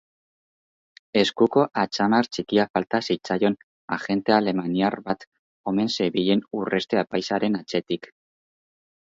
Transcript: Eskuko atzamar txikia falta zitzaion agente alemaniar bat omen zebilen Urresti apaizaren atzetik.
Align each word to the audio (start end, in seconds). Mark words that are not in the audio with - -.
Eskuko 1.19 1.65
atzamar 1.81 2.29
txikia 2.37 2.65
falta 2.77 3.01
zitzaion 3.09 3.57
agente 3.99 4.35
alemaniar 4.39 4.99
bat 5.11 5.27
omen 5.73 5.93
zebilen 5.99 6.43
Urresti 6.63 7.03
apaizaren 7.05 7.61
atzetik. 7.63 8.11